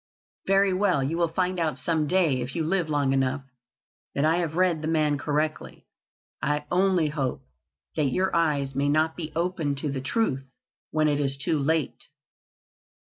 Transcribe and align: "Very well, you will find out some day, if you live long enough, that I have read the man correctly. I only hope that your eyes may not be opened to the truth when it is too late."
"Very 0.47 0.73
well, 0.73 1.03
you 1.03 1.15
will 1.15 1.27
find 1.27 1.59
out 1.59 1.77
some 1.77 2.07
day, 2.07 2.41
if 2.41 2.55
you 2.55 2.63
live 2.63 2.89
long 2.89 3.13
enough, 3.13 3.43
that 4.15 4.25
I 4.25 4.37
have 4.37 4.55
read 4.55 4.81
the 4.81 4.87
man 4.87 5.15
correctly. 5.19 5.85
I 6.41 6.65
only 6.71 7.09
hope 7.09 7.45
that 7.95 8.05
your 8.05 8.35
eyes 8.35 8.73
may 8.73 8.89
not 8.89 9.15
be 9.15 9.31
opened 9.35 9.77
to 9.77 9.91
the 9.91 10.01
truth 10.01 10.43
when 10.89 11.07
it 11.07 11.19
is 11.19 11.37
too 11.37 11.59
late." 11.59 12.07